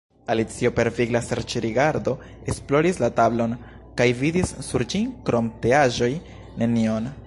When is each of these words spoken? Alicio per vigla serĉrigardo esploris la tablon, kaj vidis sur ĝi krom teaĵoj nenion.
Alicio 0.33 0.69
per 0.77 0.87
vigla 0.99 1.19
serĉrigardo 1.25 2.15
esploris 2.53 2.99
la 3.05 3.11
tablon, 3.21 3.55
kaj 4.01 4.11
vidis 4.25 4.57
sur 4.71 4.89
ĝi 4.95 5.07
krom 5.29 5.57
teaĵoj 5.67 6.15
nenion. 6.63 7.17